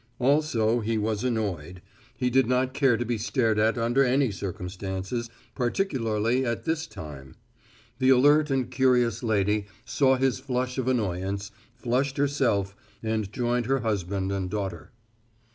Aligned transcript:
Also 0.17 0.79
he 0.79 0.97
was 0.97 1.23
annoyed. 1.23 1.79
He 2.17 2.31
did 2.31 2.47
not 2.47 2.73
care 2.73 2.97
to 2.97 3.05
be 3.05 3.19
stared 3.19 3.59
at 3.59 3.77
under 3.77 4.03
any 4.03 4.31
circumstances, 4.31 5.29
particularly 5.53 6.43
at 6.43 6.63
this 6.65 6.87
time. 6.87 7.35
The 7.99 8.09
alert 8.09 8.49
and 8.49 8.71
curious 8.71 9.21
lady 9.21 9.67
saw 9.85 10.15
his 10.15 10.39
flush 10.39 10.79
of 10.79 10.87
annoyance, 10.87 11.51
flushed 11.75 12.17
herself, 12.17 12.75
and 13.03 13.31
joined 13.31 13.67
her 13.67 13.81
husband 13.81 14.31
and 14.31 14.49
daughter. 14.49 14.91